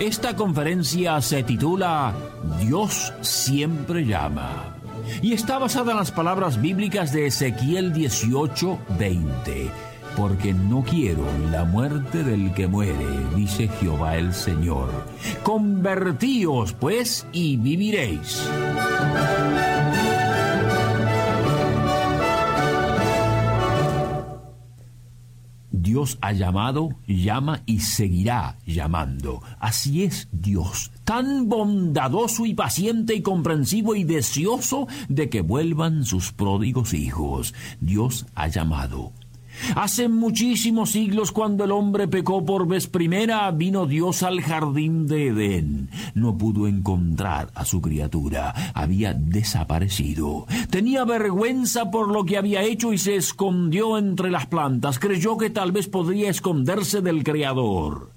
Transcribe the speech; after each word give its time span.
Esta 0.00 0.34
conferencia 0.34 1.20
se 1.20 1.42
titula 1.42 2.14
Dios 2.58 3.12
siempre 3.20 4.06
llama 4.06 4.74
y 5.20 5.34
está 5.34 5.58
basada 5.58 5.92
en 5.92 5.98
las 5.98 6.10
palabras 6.10 6.58
bíblicas 6.58 7.12
de 7.12 7.26
Ezequiel 7.26 7.92
18, 7.92 8.78
20. 8.98 9.70
Porque 10.16 10.54
no 10.54 10.82
quiero 10.84 11.24
la 11.50 11.64
muerte 11.64 12.24
del 12.24 12.54
que 12.54 12.66
muere, 12.66 13.06
dice 13.36 13.68
Jehová 13.68 14.16
el 14.16 14.32
Señor. 14.32 14.88
Convertíos, 15.42 16.72
pues, 16.72 17.26
y 17.32 17.58
viviréis. 17.58 18.48
Dios 25.90 26.18
ha 26.20 26.30
llamado, 26.30 26.90
llama 27.08 27.62
y 27.66 27.80
seguirá 27.80 28.56
llamando. 28.64 29.42
Así 29.58 30.04
es 30.04 30.28
Dios, 30.30 30.92
tan 31.02 31.48
bondadoso 31.48 32.46
y 32.46 32.54
paciente 32.54 33.16
y 33.16 33.22
comprensivo 33.22 33.96
y 33.96 34.04
deseoso 34.04 34.86
de 35.08 35.28
que 35.28 35.40
vuelvan 35.40 36.04
sus 36.04 36.30
pródigos 36.30 36.94
hijos. 36.94 37.54
Dios 37.80 38.26
ha 38.36 38.46
llamado. 38.46 39.10
Hace 39.76 40.08
muchísimos 40.08 40.90
siglos 40.90 41.32
cuando 41.32 41.64
el 41.64 41.72
hombre 41.72 42.08
pecó 42.08 42.44
por 42.44 42.66
vez 42.66 42.86
primera, 42.86 43.50
vino 43.50 43.86
Dios 43.86 44.22
al 44.22 44.40
jardín 44.40 45.06
de 45.06 45.28
Edén. 45.28 45.90
No 46.14 46.36
pudo 46.36 46.66
encontrar 46.66 47.50
a 47.54 47.64
su 47.64 47.80
criatura, 47.80 48.72
había 48.74 49.14
desaparecido. 49.14 50.46
Tenía 50.70 51.04
vergüenza 51.04 51.90
por 51.90 52.08
lo 52.08 52.24
que 52.24 52.36
había 52.36 52.62
hecho 52.62 52.92
y 52.92 52.98
se 52.98 53.16
escondió 53.16 53.98
entre 53.98 54.30
las 54.30 54.46
plantas. 54.46 54.98
Creyó 54.98 55.36
que 55.36 55.50
tal 55.50 55.72
vez 55.72 55.88
podría 55.88 56.30
esconderse 56.30 57.00
del 57.00 57.24
Creador. 57.24 58.10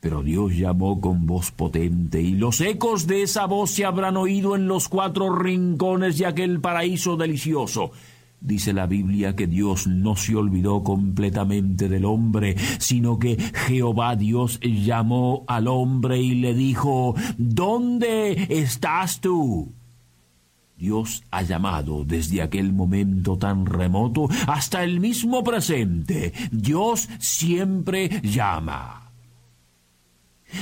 Pero 0.00 0.22
Dios 0.22 0.56
llamó 0.56 1.00
con 1.00 1.26
voz 1.26 1.50
potente, 1.50 2.20
y 2.20 2.34
los 2.34 2.60
ecos 2.60 3.08
de 3.08 3.22
esa 3.22 3.46
voz 3.46 3.72
se 3.72 3.84
habrán 3.84 4.16
oído 4.16 4.54
en 4.54 4.68
los 4.68 4.88
cuatro 4.88 5.34
rincones 5.34 6.18
de 6.18 6.26
aquel 6.26 6.60
paraíso 6.60 7.16
delicioso. 7.16 7.90
Dice 8.40 8.72
la 8.72 8.86
Biblia 8.86 9.34
que 9.34 9.46
Dios 9.46 9.86
no 9.88 10.14
se 10.14 10.36
olvidó 10.36 10.84
completamente 10.84 11.88
del 11.88 12.04
hombre, 12.04 12.56
sino 12.78 13.18
que 13.18 13.36
Jehová 13.36 14.14
Dios 14.14 14.60
llamó 14.62 15.44
al 15.48 15.66
hombre 15.66 16.20
y 16.20 16.36
le 16.36 16.54
dijo, 16.54 17.14
¿Dónde 17.36 18.46
estás 18.48 19.20
tú? 19.20 19.72
Dios 20.78 21.24
ha 21.32 21.42
llamado 21.42 22.04
desde 22.04 22.40
aquel 22.40 22.72
momento 22.72 23.36
tan 23.36 23.66
remoto 23.66 24.28
hasta 24.46 24.84
el 24.84 25.00
mismo 25.00 25.42
presente. 25.42 26.32
Dios 26.52 27.08
siempre 27.18 28.20
llama. 28.22 29.07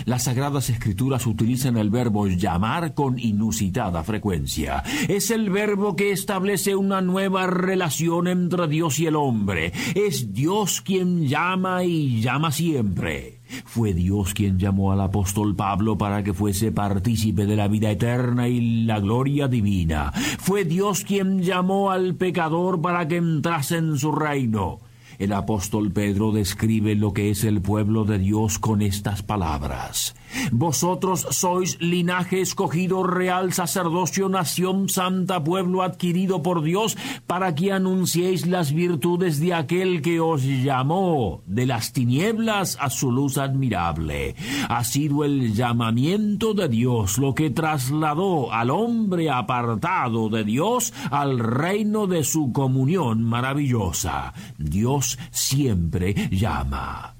Las 0.04 0.24
Sagradas 0.24 0.70
Escrituras 0.70 1.26
utilizan 1.26 1.76
el 1.76 1.90
verbo 1.90 2.26
llamar 2.26 2.94
con 2.94 3.18
inusitada 3.18 4.02
frecuencia. 4.04 4.82
Es 5.08 5.30
el 5.30 5.50
verbo 5.50 5.96
que 5.96 6.12
establece 6.12 6.76
una 6.76 7.00
nueva 7.00 7.46
relación 7.46 8.28
entre 8.28 8.68
Dios 8.68 8.98
y 8.98 9.06
el 9.06 9.16
hombre. 9.16 9.72
Es 9.94 10.32
Dios 10.32 10.80
quien 10.80 11.26
llama 11.26 11.84
y 11.84 12.20
llama 12.20 12.52
siempre. 12.52 13.40
Fue 13.64 13.94
Dios 13.94 14.34
quien 14.34 14.58
llamó 14.58 14.92
al 14.92 15.00
apóstol 15.00 15.54
Pablo 15.54 15.96
para 15.96 16.22
que 16.22 16.34
fuese 16.34 16.72
partícipe 16.72 17.46
de 17.46 17.56
la 17.56 17.68
vida 17.68 17.90
eterna 17.90 18.48
y 18.48 18.84
la 18.84 19.00
gloria 19.00 19.48
divina. 19.48 20.12
Fue 20.12 20.64
Dios 20.64 21.04
quien 21.04 21.42
llamó 21.42 21.90
al 21.90 22.16
pecador 22.16 22.80
para 22.80 23.06
que 23.06 23.16
entrase 23.16 23.76
en 23.76 23.98
su 23.98 24.12
reino. 24.12 24.80
El 25.18 25.32
apóstol 25.32 25.92
Pedro 25.92 26.32
describe 26.32 26.94
lo 26.94 27.12
que 27.12 27.30
es 27.30 27.44
el 27.44 27.60
pueblo 27.62 28.04
de 28.04 28.18
Dios 28.18 28.58
con 28.58 28.82
estas 28.82 29.22
palabras. 29.22 30.14
Vosotros 30.52 31.26
sois 31.30 31.76
linaje 31.80 32.40
escogido, 32.40 33.02
real 33.02 33.52
sacerdocio, 33.52 34.28
nación 34.28 34.88
santa, 34.88 35.42
pueblo 35.42 35.82
adquirido 35.82 36.42
por 36.42 36.62
Dios, 36.62 36.96
para 37.26 37.54
que 37.54 37.72
anunciéis 37.72 38.46
las 38.46 38.72
virtudes 38.72 39.40
de 39.40 39.54
aquel 39.54 40.02
que 40.02 40.20
os 40.20 40.42
llamó 40.42 41.42
de 41.46 41.66
las 41.66 41.92
tinieblas 41.92 42.76
a 42.80 42.90
su 42.90 43.10
luz 43.10 43.38
admirable. 43.38 44.34
Ha 44.68 44.84
sido 44.84 45.24
el 45.24 45.54
llamamiento 45.54 46.54
de 46.54 46.68
Dios 46.68 47.18
lo 47.18 47.34
que 47.34 47.50
trasladó 47.50 48.52
al 48.52 48.70
hombre 48.70 49.30
apartado 49.30 50.28
de 50.28 50.44
Dios 50.44 50.92
al 51.10 51.38
reino 51.38 52.06
de 52.06 52.24
su 52.24 52.52
comunión 52.52 53.22
maravillosa. 53.22 54.32
Dios 54.58 55.18
siempre 55.30 56.14
llama. 56.30 57.15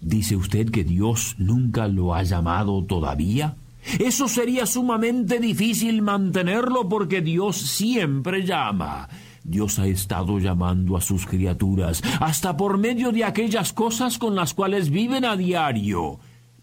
¿Dice 0.00 0.34
usted 0.34 0.70
que 0.70 0.82
Dios 0.82 1.34
nunca 1.38 1.86
lo 1.86 2.14
ha 2.14 2.22
llamado 2.22 2.82
todavía? 2.84 3.56
Eso 3.98 4.28
sería 4.28 4.66
sumamente 4.66 5.40
difícil 5.40 6.02
mantenerlo 6.02 6.88
porque 6.88 7.20
Dios 7.20 7.56
siempre 7.56 8.46
llama. 8.46 9.08
Dios 9.44 9.78
ha 9.78 9.86
estado 9.86 10.38
llamando 10.38 10.96
a 10.96 11.00
sus 11.00 11.26
criaturas, 11.26 12.02
hasta 12.20 12.56
por 12.56 12.78
medio 12.78 13.10
de 13.10 13.24
aquellas 13.24 13.72
cosas 13.72 14.18
con 14.18 14.34
las 14.34 14.54
cuales 14.54 14.90
viven 14.90 15.24
a 15.24 15.36
diario. 15.36 16.18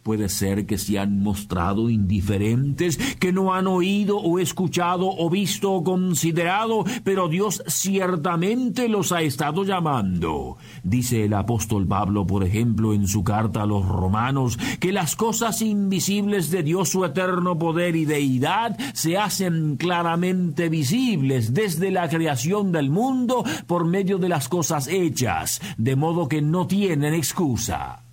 Puede 0.07 0.29
ser 0.29 0.65
que 0.65 0.77
se 0.77 0.99
han 0.99 1.21
mostrado 1.21 1.89
indiferentes, 1.89 2.95
que 3.19 3.33
no 3.33 3.53
han 3.53 3.67
oído 3.67 4.17
o 4.17 4.39
escuchado 4.39 5.09
o 5.09 5.29
visto 5.29 5.73
o 5.73 5.83
considerado, 5.83 6.85
pero 7.03 7.27
Dios 7.27 7.61
ciertamente 7.67 8.87
los 8.87 9.11
ha 9.11 9.21
estado 9.21 9.65
llamando. 9.65 10.55
Dice 10.81 11.25
el 11.25 11.33
apóstol 11.33 11.85
Pablo, 11.85 12.25
por 12.25 12.45
ejemplo, 12.45 12.93
en 12.93 13.05
su 13.05 13.25
carta 13.25 13.63
a 13.63 13.65
los 13.65 13.85
romanos, 13.85 14.57
que 14.79 14.93
las 14.93 15.17
cosas 15.17 15.61
invisibles 15.61 16.51
de 16.51 16.63
Dios, 16.63 16.87
su 16.87 17.03
eterno 17.03 17.59
poder 17.59 17.97
y 17.97 18.05
deidad, 18.05 18.77
se 18.93 19.17
hacen 19.17 19.75
claramente 19.75 20.69
visibles 20.69 21.53
desde 21.53 21.91
la 21.91 22.07
creación 22.07 22.71
del 22.71 22.89
mundo 22.89 23.43
por 23.65 23.83
medio 23.83 24.19
de 24.19 24.29
las 24.29 24.47
cosas 24.47 24.87
hechas, 24.87 25.59
de 25.77 25.97
modo 25.97 26.29
que 26.29 26.41
no 26.41 26.65
tienen 26.65 27.13
excusa. 27.13 28.06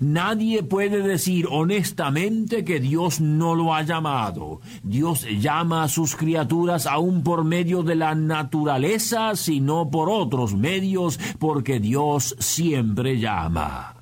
Nadie 0.00 0.62
puede 0.62 1.02
decir 1.02 1.46
honestamente 1.50 2.64
que 2.64 2.80
Dios 2.80 3.20
no 3.20 3.54
lo 3.54 3.74
ha 3.74 3.82
llamado. 3.82 4.60
Dios 4.82 5.26
llama 5.40 5.84
a 5.84 5.88
sus 5.88 6.16
criaturas 6.16 6.86
aún 6.86 7.22
por 7.22 7.44
medio 7.44 7.82
de 7.82 7.94
la 7.94 8.14
naturaleza, 8.14 9.36
sino 9.36 9.90
por 9.90 10.08
otros 10.10 10.54
medios, 10.54 11.18
porque 11.38 11.80
Dios 11.80 12.36
siempre 12.38 13.18
llama. 13.18 13.97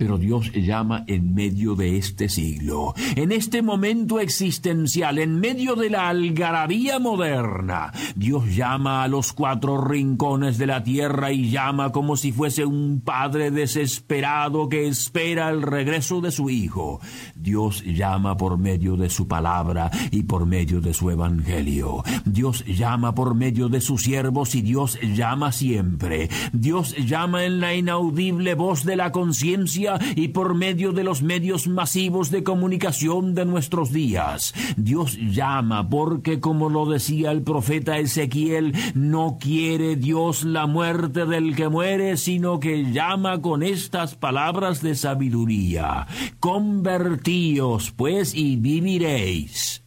Pero 0.00 0.16
Dios 0.16 0.50
llama 0.54 1.04
en 1.08 1.34
medio 1.34 1.74
de 1.74 1.98
este 1.98 2.30
siglo, 2.30 2.94
en 3.16 3.32
este 3.32 3.60
momento 3.60 4.18
existencial, 4.18 5.18
en 5.18 5.38
medio 5.38 5.76
de 5.76 5.90
la 5.90 6.08
algarabía 6.08 6.98
moderna. 6.98 7.92
Dios 8.16 8.56
llama 8.56 9.02
a 9.02 9.08
los 9.08 9.34
cuatro 9.34 9.78
rincones 9.84 10.56
de 10.56 10.66
la 10.66 10.82
tierra 10.82 11.32
y 11.32 11.50
llama 11.50 11.92
como 11.92 12.16
si 12.16 12.32
fuese 12.32 12.64
un 12.64 13.02
padre 13.04 13.50
desesperado 13.50 14.70
que 14.70 14.88
espera 14.88 15.50
el 15.50 15.60
regreso 15.60 16.22
de 16.22 16.30
su 16.30 16.48
hijo. 16.48 17.02
Dios 17.34 17.84
llama 17.84 18.38
por 18.38 18.56
medio 18.56 18.96
de 18.96 19.10
su 19.10 19.28
palabra 19.28 19.90
y 20.10 20.22
por 20.22 20.46
medio 20.46 20.80
de 20.80 20.94
su 20.94 21.10
evangelio. 21.10 22.02
Dios 22.24 22.64
llama 22.64 23.14
por 23.14 23.34
medio 23.34 23.68
de 23.68 23.82
sus 23.82 24.04
siervos 24.04 24.54
y 24.54 24.62
Dios 24.62 24.98
llama 25.02 25.52
siempre. 25.52 26.30
Dios 26.54 26.96
llama 26.96 27.44
en 27.44 27.60
la 27.60 27.74
inaudible 27.74 28.54
voz 28.54 28.84
de 28.84 28.96
la 28.96 29.12
conciencia 29.12 29.89
y 30.14 30.28
por 30.28 30.54
medio 30.54 30.92
de 30.92 31.04
los 31.04 31.22
medios 31.22 31.66
masivos 31.66 32.30
de 32.30 32.42
comunicación 32.42 33.34
de 33.34 33.44
nuestros 33.44 33.92
días. 33.92 34.54
Dios 34.76 35.18
llama 35.18 35.88
porque, 35.88 36.40
como 36.40 36.68
lo 36.68 36.86
decía 36.86 37.30
el 37.30 37.42
profeta 37.42 37.98
Ezequiel, 37.98 38.74
no 38.94 39.38
quiere 39.40 39.96
Dios 39.96 40.44
la 40.44 40.66
muerte 40.66 41.26
del 41.26 41.54
que 41.56 41.68
muere, 41.68 42.16
sino 42.16 42.60
que 42.60 42.92
llama 42.92 43.40
con 43.40 43.62
estas 43.62 44.14
palabras 44.14 44.82
de 44.82 44.94
sabiduría. 44.94 46.06
Convertíos, 46.38 47.92
pues, 47.92 48.34
y 48.34 48.56
viviréis. 48.56 49.79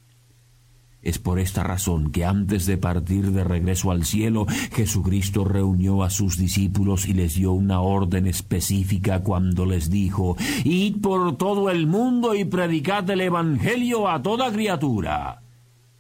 Es 1.04 1.20
por 1.20 1.40
esta 1.40 1.64
razón 1.64 2.12
que 2.12 2.26
antes 2.26 2.66
de 2.66 2.78
partir 2.78 3.32
de 3.32 3.44
regreso 3.44 3.92
al 3.92 4.06
cielo, 4.06 4.46
Jesucristo 4.74 5.44
reunió 5.44 6.04
a 6.04 6.10
sus 6.10 6.38
discípulos 6.38 7.06
y 7.08 7.14
les 7.14 7.36
dio 7.36 7.52
una 7.52 7.82
orden 7.82 8.26
específica 8.26 9.22
cuando 9.22 9.66
les 9.66 9.90
dijo, 9.90 10.38
Id 10.64 11.02
por 11.02 11.38
todo 11.38 11.70
el 11.70 11.88
mundo 11.88 12.34
y 12.36 12.46
predicad 12.46 13.10
el 13.10 13.22
Evangelio 13.22 14.08
a 14.08 14.22
toda 14.22 14.52
criatura 14.52 15.43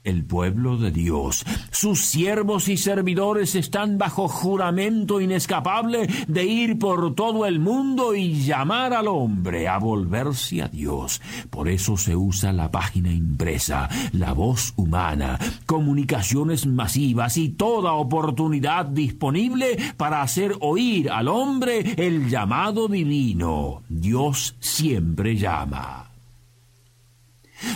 el 0.04 0.26
pueblo 0.26 0.78
de 0.78 0.92
Dios. 0.92 1.46
Sus 1.72 2.06
siervos 2.06 2.68
y 2.68 2.78
servidores 2.78 3.56
están 3.56 3.98
bajo 3.98 4.28
juramento 4.28 5.22
inescapable 5.22 6.08
de 6.28 6.46
ir 6.46 6.78
por 6.78 7.16
todo 7.16 7.46
el 7.46 7.60
mundo 7.60 8.16
y 8.16 8.44
llamar 8.44 8.94
al 8.94 9.08
hombre 9.08 9.68
a 9.68 9.78
volverse 9.78 10.62
a 10.62 10.68
Dios. 10.68 11.22
Por 11.50 11.70
eso 11.70 11.98
se 11.98 12.16
usa 12.16 12.52
la 12.52 12.72
página 12.72 13.12
impresa, 13.12 13.90
la 14.12 14.34
voz 14.34 14.74
humana, 14.76 15.40
comunicaciones 15.66 16.66
masivas 16.66 17.38
y 17.38 17.50
toda 17.50 17.94
oportunidad 17.94 18.86
disponible 18.86 19.78
para 19.98 20.22
hacer 20.22 20.56
oír 20.60 21.10
al 21.10 21.28
hombre 21.28 21.96
el 21.98 22.30
llamado 22.30 22.88
divino. 22.88 23.84
Dios 23.90 24.56
siempre 24.60 25.36
llama. 25.36 26.10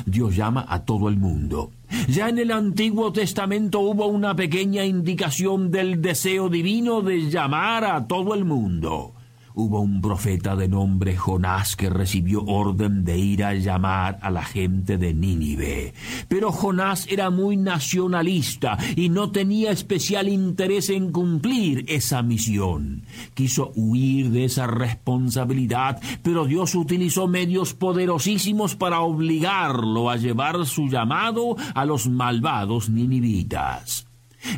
Dios 0.05 0.35
llama 0.35 0.65
a 0.67 0.83
todo 0.83 1.07
el 1.07 1.17
mundo. 1.17 1.71
Ya 2.07 2.29
en 2.29 2.39
el 2.39 2.51
Antiguo 2.51 3.11
Testamento 3.11 3.79
hubo 3.79 4.07
una 4.07 4.35
pequeña 4.35 4.85
indicación 4.85 5.71
del 5.71 6.01
deseo 6.01 6.49
divino 6.49 7.01
de 7.01 7.29
llamar 7.29 7.85
a 7.85 8.07
todo 8.07 8.33
el 8.33 8.45
mundo. 8.45 9.16
Hubo 9.59 9.81
un 9.81 10.01
profeta 10.01 10.55
de 10.55 10.67
nombre 10.67 11.17
Jonás 11.17 11.75
que 11.75 11.89
recibió 11.89 12.43
orden 12.43 13.03
de 13.03 13.17
ir 13.17 13.43
a 13.43 13.55
llamar 13.55 14.19
a 14.21 14.29
la 14.29 14.43
gente 14.43 14.99
de 14.99 15.15
Nínive. 15.15 15.95
Pero 16.27 16.51
Jonás 16.51 17.07
era 17.09 17.31
muy 17.31 17.57
nacionalista 17.57 18.77
y 18.95 19.09
no 19.09 19.31
tenía 19.31 19.71
especial 19.71 20.29
interés 20.29 20.91
en 20.91 21.11
cumplir 21.11 21.85
esa 21.87 22.21
misión. 22.21 23.01
Quiso 23.33 23.71
huir 23.73 24.29
de 24.29 24.45
esa 24.45 24.67
responsabilidad, 24.67 25.99
pero 26.21 26.45
Dios 26.45 26.75
utilizó 26.75 27.27
medios 27.27 27.73
poderosísimos 27.73 28.75
para 28.75 29.01
obligarlo 29.01 30.11
a 30.11 30.17
llevar 30.17 30.67
su 30.67 30.87
llamado 30.87 31.57
a 31.73 31.83
los 31.83 32.07
malvados 32.07 32.89
ninivitas. 32.89 34.06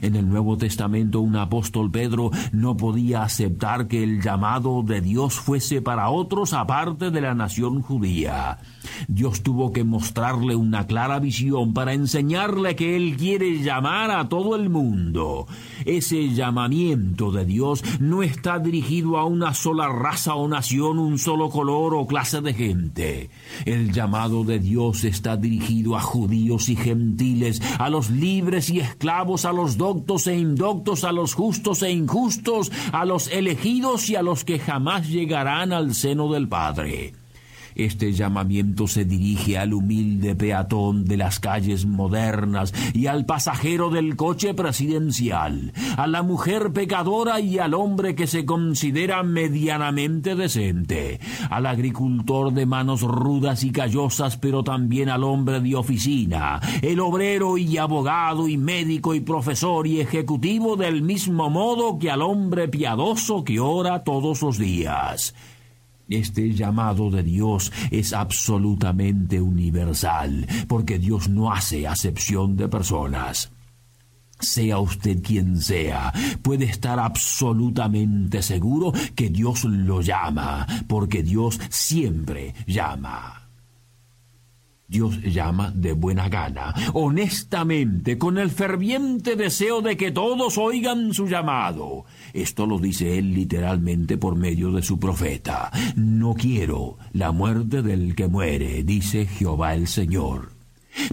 En 0.02 0.16
el 0.16 0.30
Nuevo 0.30 0.58
Testamento 0.58 1.22
un 1.22 1.36
apóstol 1.36 1.92
Pedro 1.92 2.32
no 2.52 2.78
podía 2.78 3.24
aceptar 3.24 3.88
que 3.88 4.04
el 4.04 4.22
llamado 4.22 4.84
de 4.84 5.02
Dios 5.02 5.36
fuese 5.36 5.82
para 5.82 6.10
otros 6.10 6.54
aparte 6.54 7.12
de 7.12 7.22
la 7.22 7.34
nación 7.34 7.82
judía. 7.82 8.60
Dios 9.08 9.42
tuvo 9.42 9.72
que 9.72 9.84
mostrarle 9.84 10.56
una 10.56 10.86
clara 10.88 11.20
visión 11.20 11.74
para 11.74 11.94
enseñarle 11.94 12.76
que 12.76 12.96
Él 12.96 13.16
quiere 13.18 13.62
llamar 13.62 14.12
a 14.12 14.30
todo 14.30 14.56
el 14.56 14.70
mundo. 14.70 15.48
Ese 15.86 16.30
llamamiento 16.30 17.32
de 17.32 17.46
Dios 17.46 17.84
no 18.00 18.24
está 18.24 18.60
dirigido 18.60 19.18
a 19.18 19.26
una 19.26 19.54
sola 19.54 19.88
raza 19.90 20.36
o 20.36 20.48
nación, 20.48 21.00
un 21.00 21.18
solo 21.18 21.50
color 21.50 21.96
o 21.96 22.06
clase 22.06 22.42
de 22.42 22.54
gente. 22.54 23.30
El 23.66 23.92
llamado 23.92 24.44
de 24.44 24.60
Dios 24.60 25.04
está 25.04 25.38
dirigido 25.38 25.96
a 25.96 26.02
judíos 26.02 26.70
y 26.70 26.76
gentiles, 26.76 27.62
a 27.80 27.90
los 27.90 28.10
libres 28.10 28.70
y 28.70 28.80
esclavos, 28.80 29.46
a 29.46 29.54
los 29.54 29.69
doctos 29.78 30.28
e 30.28 30.36
indoctos, 30.36 31.04
a 31.04 31.12
los 31.12 31.34
justos 31.34 31.82
e 31.84 31.92
injustos, 31.92 32.72
a 32.92 33.06
los 33.06 33.28
elegidos 33.28 34.10
y 34.10 34.16
a 34.16 34.22
los 34.22 34.44
que 34.44 34.60
jamás 34.60 35.08
llegarán 35.10 35.74
al 35.74 35.94
seno 35.94 36.32
del 36.32 36.48
Padre. 36.48 37.19
Este 37.76 38.14
llamamiento 38.14 38.88
se 38.88 39.06
dirige 39.06 39.58
al 39.58 39.74
humilde 39.74 40.36
peatón 40.36 41.06
de 41.06 41.18
las 41.18 41.40
calles 41.40 41.86
modernas 41.86 42.74
y 42.94 43.08
al 43.08 43.26
pasajero 43.26 43.90
del 43.90 44.16
coche 44.16 44.54
presidencial, 44.54 45.74
a 45.98 46.08
la 46.08 46.24
mujer 46.24 46.72
pecadora 46.74 47.40
y 47.40 47.60
al 47.60 47.74
hombre 47.74 48.16
que 48.16 48.28
se 48.28 48.46
considera 48.46 49.24
medianamente 49.24 50.36
decente, 50.36 51.20
al 51.50 51.66
agricultor 51.66 52.54
de 52.54 52.66
manos 52.66 53.02
rudas 53.02 53.64
y 53.64 53.72
callosas, 53.72 54.38
pero 54.38 54.64
también 54.64 55.10
al 55.10 55.24
hombre 55.24 55.60
de 55.62 55.76
oficina, 55.76 56.60
el 56.82 57.00
obrero 57.00 57.58
y 57.58 57.78
abogado 57.78 58.48
y 58.48 58.58
médico 58.58 59.16
y 59.16 59.20
profesor 59.20 59.88
y 59.88 60.00
ejecutivo 60.00 60.76
del 60.76 61.02
mismo 61.02 61.50
modo 61.50 62.00
que 62.00 62.12
al 62.12 62.22
hombre 62.22 62.68
piadoso 62.68 63.44
que 63.44 63.60
ora 63.60 64.04
todos 64.04 64.42
los 64.42 64.58
días. 64.58 65.34
Este 66.10 66.54
llamado 66.54 67.12
de 67.12 67.24
Dios 67.24 67.72
es 67.92 68.14
absolutamente 68.14 69.40
universal, 69.40 70.48
porque 70.68 70.98
Dios 70.98 71.30
no 71.30 71.52
hace 71.52 71.88
acepción 71.88 72.56
de 72.58 72.68
personas. 72.68 73.52
Sea 74.40 74.80
usted 74.80 75.22
quien 75.22 75.62
sea, 75.62 76.14
puede 76.42 76.66
estar 76.66 76.98
absolutamente 77.00 78.42
seguro 78.42 78.94
que 79.14 79.30
Dios 79.30 79.66
lo 79.66 80.02
llama, 80.02 80.66
porque 80.88 81.24
Dios 81.24 81.60
siempre 81.70 82.56
llama. 82.66 83.49
Dios 84.90 85.22
llama 85.22 85.72
de 85.76 85.94
buena 85.94 86.30
gana, 86.30 86.74
honestamente, 86.94 88.18
con 88.18 88.40
el 88.40 88.50
ferviente 88.50 89.36
deseo 89.36 89.82
de 89.82 89.96
que 89.96 90.12
todos 90.12 90.58
oigan 90.58 91.14
su 91.14 91.28
llamado. 91.28 92.06
Esto 92.34 92.66
lo 92.66 92.80
dice 92.80 93.20
él 93.20 93.36
literalmente 93.36 94.18
por 94.18 94.36
medio 94.36 94.72
de 94.72 94.82
su 94.82 95.00
profeta. 95.00 95.72
No 95.96 96.34
quiero 96.34 96.98
la 97.14 97.32
muerte 97.32 97.84
del 97.84 98.16
que 98.16 98.28
muere, 98.28 98.84
dice 98.84 99.28
Jehová 99.28 99.76
el 99.76 99.88
Señor. 99.88 100.59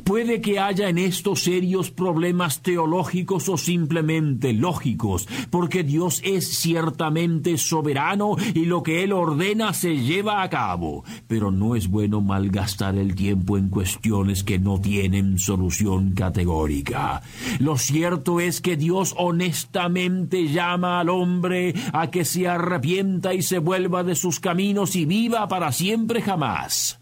Puede 0.05 0.41
que 0.41 0.59
haya 0.59 0.89
en 0.89 0.99
esto 0.99 1.37
serios 1.37 1.91
problemas 1.91 2.63
teológicos 2.63 3.49
o 3.49 3.57
simplemente 3.57 4.53
lógicos, 4.53 5.29
porque 5.51 5.83
Dios 5.83 6.21
es 6.25 6.49
ciertamente 6.59 7.59
soberano 7.59 8.37
y 8.55 8.67
lo 8.67 8.83
que 8.83 9.05
Él 9.05 9.13
ordena 9.13 9.73
se 9.73 9.97
lleva 9.97 10.43
a 10.43 10.51
cabo, 10.51 11.05
pero 11.27 11.51
no 11.51 11.77
es 11.77 11.89
bueno 11.89 12.21
malgastar 12.21 12.97
el 12.97 13.15
tiempo 13.15 13.59
en 13.59 13.69
cuestiones 13.69 14.45
que 14.45 14.59
no 14.59 14.81
tienen 14.81 15.39
solución 15.39 16.13
categórica. 16.13 17.23
Lo 17.59 17.77
cierto 17.77 18.41
es 18.41 18.61
que 18.61 18.77
Dios 18.77 19.15
honestamente 19.19 20.49
llama 20.49 21.01
al 21.01 21.09
hombre 21.09 21.75
a 21.93 22.11
que 22.11 22.25
se 22.25 22.49
arrepienta 22.49 23.35
y 23.35 23.43
se 23.43 23.59
vuelva 23.59 24.05
de 24.05 24.15
sus 24.15 24.41
caminos 24.41 24.97
y 24.97 25.05
viva 25.05 25.49
para 25.49 25.73
siempre 25.73 26.23
jamás. 26.23 26.99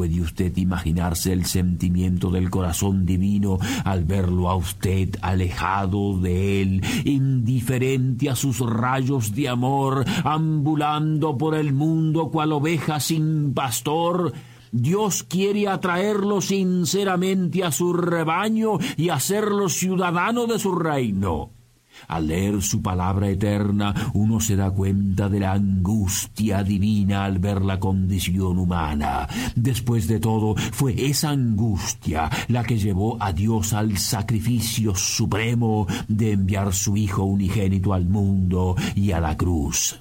¿Puede 0.00 0.22
usted 0.22 0.56
imaginarse 0.56 1.30
el 1.30 1.44
sentimiento 1.44 2.30
del 2.30 2.48
corazón 2.48 3.04
divino 3.04 3.58
al 3.84 4.06
verlo 4.06 4.48
a 4.48 4.56
usted 4.56 5.10
alejado 5.20 6.18
de 6.18 6.62
él, 6.62 6.80
indiferente 7.04 8.30
a 8.30 8.34
sus 8.34 8.60
rayos 8.60 9.34
de 9.34 9.50
amor, 9.50 10.06
ambulando 10.24 11.36
por 11.36 11.54
el 11.54 11.74
mundo 11.74 12.30
cual 12.30 12.52
oveja 12.52 12.98
sin 12.98 13.52
pastor? 13.52 14.32
Dios 14.72 15.22
quiere 15.22 15.68
atraerlo 15.68 16.40
sinceramente 16.40 17.62
a 17.62 17.70
su 17.70 17.92
rebaño 17.92 18.78
y 18.96 19.10
hacerlo 19.10 19.68
ciudadano 19.68 20.46
de 20.46 20.58
su 20.58 20.74
reino. 20.76 21.59
Al 22.08 22.26
leer 22.26 22.62
su 22.62 22.82
palabra 22.82 23.28
eterna, 23.28 23.94
uno 24.14 24.40
se 24.40 24.56
da 24.56 24.70
cuenta 24.70 25.28
de 25.28 25.40
la 25.40 25.52
angustia 25.52 26.62
divina 26.62 27.24
al 27.24 27.38
ver 27.38 27.62
la 27.62 27.78
condición 27.78 28.58
humana. 28.58 29.28
Después 29.54 30.06
de 30.06 30.20
todo, 30.20 30.54
fue 30.56 31.06
esa 31.06 31.30
angustia 31.30 32.30
la 32.48 32.64
que 32.64 32.78
llevó 32.78 33.16
a 33.20 33.32
Dios 33.32 33.72
al 33.72 33.98
sacrificio 33.98 34.94
supremo 34.94 35.86
de 36.08 36.32
enviar 36.32 36.72
su 36.72 36.96
Hijo 36.96 37.24
unigénito 37.24 37.94
al 37.94 38.06
mundo 38.06 38.76
y 38.94 39.12
a 39.12 39.20
la 39.20 39.36
cruz. 39.36 40.00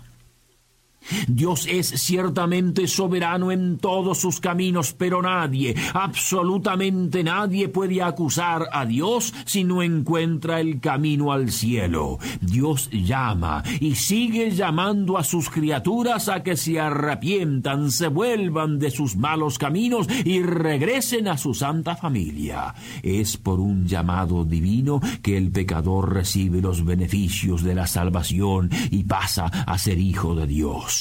Dios 1.28 1.68
es 1.70 1.88
ciertamente 1.88 2.88
soberano 2.88 3.52
en 3.52 3.78
todos 3.78 4.18
sus 4.20 4.40
caminos, 4.40 4.94
pero 4.94 5.22
nadie, 5.22 5.76
absolutamente 5.94 7.24
nadie 7.24 7.70
puede 7.70 8.02
acusar 8.02 8.68
a 8.72 8.86
Dios 8.86 9.34
si 9.46 9.64
no 9.64 9.82
encuentra 9.84 10.60
el 10.60 10.80
camino 10.80 11.32
al 11.32 11.52
cielo. 11.52 12.20
Dios 12.42 12.90
llama 12.92 13.64
y 13.80 13.96
sigue 13.96 14.52
llamando 14.52 15.18
a 15.18 15.24
sus 15.24 15.50
criaturas 15.50 16.30
a 16.30 16.44
que 16.44 16.58
se 16.58 16.80
arrepientan, 16.80 17.92
se 17.92 18.08
vuelvan 18.08 18.80
de 18.80 18.92
sus 18.92 19.16
malos 19.16 19.58
caminos 19.58 20.08
y 20.26 20.42
regresen 20.42 21.28
a 21.28 21.38
su 21.38 21.54
santa 21.54 21.96
familia. 21.96 22.74
Es 23.04 23.38
por 23.38 23.60
un 23.60 23.88
llamado 23.88 24.46
divino 24.46 25.00
que 25.22 25.38
el 25.38 25.52
pecador 25.52 26.14
recibe 26.14 26.62
los 26.62 26.84
beneficios 26.84 27.64
de 27.64 27.76
la 27.76 27.88
salvación 27.88 28.70
y 28.92 29.04
pasa 29.04 29.46
a 29.46 29.78
ser 29.78 30.00
hijo 30.00 30.36
de 30.36 30.48
Dios. 30.48 30.99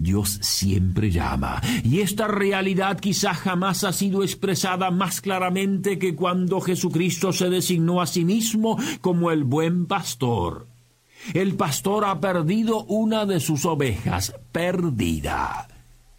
Dios 0.00 0.38
siempre 0.40 1.10
llama, 1.10 1.60
y 1.84 2.00
esta 2.00 2.26
realidad 2.26 2.98
quizá 2.98 3.34
jamás 3.34 3.84
ha 3.84 3.92
sido 3.92 4.22
expresada 4.22 4.90
más 4.90 5.20
claramente 5.20 5.98
que 5.98 6.14
cuando 6.14 6.62
Jesucristo 6.62 7.34
se 7.34 7.50
designó 7.50 8.00
a 8.00 8.06
sí 8.06 8.24
mismo 8.24 8.78
como 9.02 9.30
el 9.30 9.44
buen 9.44 9.84
pastor. 9.84 10.66
El 11.34 11.54
pastor 11.54 12.06
ha 12.06 12.18
perdido 12.18 12.82
una 12.84 13.26
de 13.26 13.40
sus 13.40 13.66
ovejas, 13.66 14.34
perdida. 14.52 15.68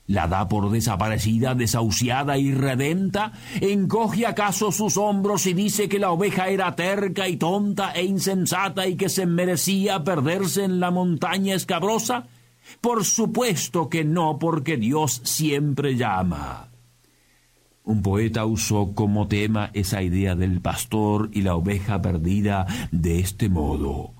la 0.06 0.28
da 0.28 0.48
por 0.48 0.70
desaparecida, 0.70 1.56
desahuciada 1.56 2.38
y 2.38 2.54
redenta? 2.54 3.32
¿Encoge 3.62 4.28
acaso 4.28 4.72
sus 4.72 4.96
hombros 4.96 5.48
y 5.48 5.54
dice 5.54 5.90
que 5.90 5.98
la 5.98 6.12
oveja 6.12 6.50
era 6.50 6.76
terca 6.76 7.28
y 7.28 7.38
tonta 7.38 7.94
e 7.94 8.04
insensata 8.04 8.86
y 8.86 8.96
que 8.96 9.10
se 9.10 9.26
merecía 9.26 10.04
perderse 10.04 10.66
en 10.66 10.80
la 10.80 10.92
montaña 10.92 11.56
escabrosa? 11.56 12.28
Por 12.80 13.06
supuesto 13.06 13.89
que 13.89 14.03
no, 14.03 14.39
porque 14.39 14.77
Dios 14.77 15.22
siempre 15.24 15.96
llama. 15.96 16.70
Un 17.84 18.01
poeta 18.01 18.46
usó 18.46 18.94
como 18.94 19.27
tema 19.27 19.72
esa 19.74 20.03
idea 20.03 20.36
del 20.36 20.62
pastor 20.62 21.30
y 21.34 21.41
la 21.41 21.56
oveja 21.56 22.01
perdida 22.01 22.68
de 22.91 23.20
este 23.20 23.50
modo. 23.50 24.13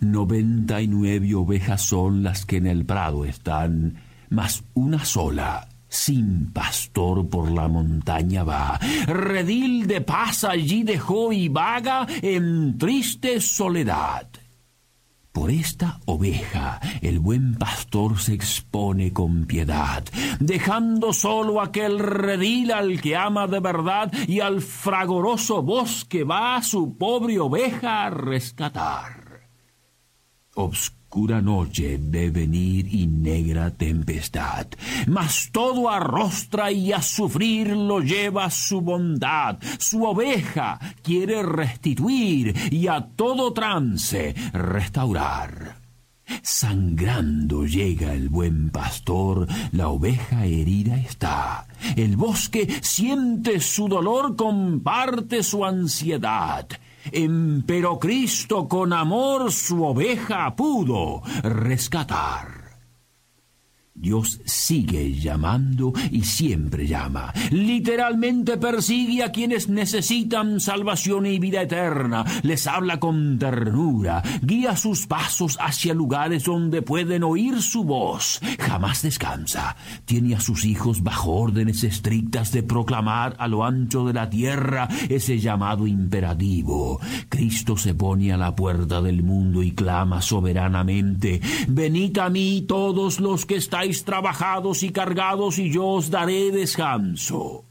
Noventa 0.00 0.82
y 0.82 0.88
nueve 0.88 1.34
ovejas 1.34 1.82
son 1.82 2.22
las 2.22 2.44
que 2.44 2.58
en 2.58 2.66
el 2.66 2.84
prado 2.84 3.24
están, 3.24 3.96
mas 4.28 4.62
una 4.74 5.04
sola, 5.04 5.68
sin 5.88 6.52
pastor 6.52 7.28
por 7.28 7.50
la 7.50 7.68
montaña 7.68 8.44
va. 8.44 8.78
Redil 9.06 9.86
de 9.86 10.02
paz 10.02 10.44
allí 10.44 10.82
dejó 10.82 11.32
y 11.32 11.48
vaga 11.48 12.06
en 12.20 12.76
triste 12.76 13.40
soledad. 13.40 14.28
Por 15.40 15.50
esta 15.50 15.98
oveja 16.04 16.78
el 17.00 17.18
buen 17.18 17.54
pastor 17.54 18.18
se 18.18 18.34
expone 18.34 19.14
con 19.14 19.46
piedad, 19.46 20.04
dejando 20.38 21.14
solo 21.14 21.62
aquel 21.62 21.98
redil 21.98 22.70
al 22.70 23.00
que 23.00 23.16
ama 23.16 23.46
de 23.46 23.58
verdad 23.58 24.12
y 24.28 24.40
al 24.40 24.60
fragoroso 24.60 25.62
bosque 25.62 26.24
va 26.24 26.62
su 26.62 26.98
pobre 26.98 27.40
oveja 27.40 28.04
a 28.04 28.10
rescatar. 28.10 29.48
Obscura 31.10 31.40
noche 31.40 31.98
ve 32.00 32.30
venir 32.30 32.86
y 32.94 33.04
negra 33.08 33.72
tempestad, 33.72 34.68
mas 35.08 35.50
todo 35.50 35.90
arrostra 35.90 36.70
y 36.70 36.92
a 36.92 37.02
sufrir 37.02 37.76
lo 37.76 37.98
lleva 37.98 38.48
su 38.48 38.80
bondad. 38.80 39.58
Su 39.80 40.04
oveja 40.04 40.78
quiere 41.02 41.42
restituir 41.42 42.54
y 42.70 42.86
a 42.86 43.08
todo 43.16 43.52
trance 43.52 44.36
restaurar. 44.52 45.80
Sangrando 46.42 47.66
llega 47.66 48.14
el 48.14 48.28
buen 48.28 48.70
pastor, 48.70 49.48
la 49.72 49.88
oveja 49.88 50.46
herida 50.46 50.96
está. 50.96 51.66
El 51.96 52.16
bosque 52.16 52.68
siente 52.82 53.58
su 53.58 53.88
dolor, 53.88 54.36
comparte 54.36 55.42
su 55.42 55.64
ansiedad. 55.64 56.68
Empero 57.12 57.98
Cristo 57.98 58.68
con 58.68 58.92
amor 58.92 59.52
su 59.52 59.84
oveja 59.84 60.54
pudo 60.54 61.22
rescatar. 61.42 62.59
Dios 64.00 64.40
sigue 64.46 65.12
llamando 65.12 65.92
y 66.10 66.24
siempre 66.24 66.86
llama. 66.86 67.34
Literalmente 67.50 68.56
persigue 68.56 69.22
a 69.22 69.30
quienes 69.30 69.68
necesitan 69.68 70.58
salvación 70.58 71.26
y 71.26 71.38
vida 71.38 71.60
eterna. 71.60 72.24
Les 72.42 72.66
habla 72.66 72.98
con 72.98 73.38
ternura. 73.38 74.22
Guía 74.40 74.74
sus 74.76 75.06
pasos 75.06 75.58
hacia 75.60 75.92
lugares 75.92 76.44
donde 76.44 76.80
pueden 76.80 77.24
oír 77.24 77.60
su 77.60 77.84
voz. 77.84 78.40
Jamás 78.58 79.02
descansa. 79.02 79.76
Tiene 80.06 80.34
a 80.34 80.40
sus 80.40 80.64
hijos 80.64 81.02
bajo 81.02 81.32
órdenes 81.32 81.84
estrictas 81.84 82.52
de 82.52 82.62
proclamar 82.62 83.36
a 83.38 83.48
lo 83.48 83.64
ancho 83.64 84.06
de 84.06 84.14
la 84.14 84.30
tierra 84.30 84.88
ese 85.10 85.38
llamado 85.38 85.86
imperativo. 85.86 87.00
Cristo 87.28 87.76
se 87.76 87.94
pone 87.94 88.32
a 88.32 88.38
la 88.38 88.56
puerta 88.56 89.02
del 89.02 89.22
mundo 89.22 89.62
y 89.62 89.72
clama 89.72 90.22
soberanamente. 90.22 91.42
Venid 91.68 92.16
a 92.16 92.30
mí 92.30 92.64
todos 92.66 93.20
los 93.20 93.44
que 93.44 93.56
trabajados 94.04 94.82
y 94.82 94.90
cargados 94.90 95.58
y 95.58 95.70
yo 95.70 95.86
os 95.86 96.10
daré 96.10 96.50
descanso. 96.50 97.64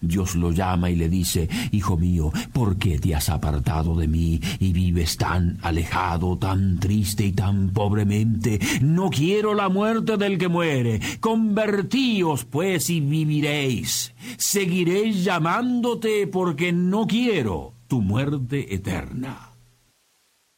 Dios 0.00 0.34
lo 0.34 0.50
llama 0.52 0.90
y 0.90 0.96
le 0.96 1.08
dice, 1.08 1.48
Hijo 1.72 1.96
mío, 1.96 2.32
¿por 2.52 2.76
qué 2.76 2.98
te 2.98 3.14
has 3.14 3.28
apartado 3.28 3.96
de 3.96 4.08
mí 4.08 4.40
y 4.58 4.72
vives 4.72 5.16
tan 5.16 5.58
alejado, 5.62 6.38
tan 6.38 6.78
triste 6.78 7.26
y 7.26 7.32
tan 7.32 7.70
pobremente? 7.70 8.58
No 8.80 9.10
quiero 9.10 9.54
la 9.54 9.68
muerte 9.68 10.16
del 10.16 10.38
que 10.38 10.48
muere. 10.48 11.00
Convertíos, 11.20 12.44
pues, 12.44 12.90
y 12.90 13.00
viviréis. 13.00 14.14
Seguiré 14.36 15.12
llamándote 15.12 16.26
porque 16.26 16.72
no 16.72 17.06
quiero 17.06 17.74
tu 17.88 18.00
muerte 18.00 18.74
eterna. 18.74 19.43